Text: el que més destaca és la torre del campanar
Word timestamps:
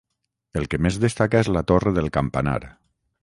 el 0.59 0.63
que 0.71 0.79
més 0.85 0.97
destaca 1.03 1.43
és 1.45 1.51
la 1.57 1.63
torre 1.73 1.95
del 1.99 2.11
campanar 2.19 2.59